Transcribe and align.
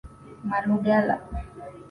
Malugala 0.49 1.15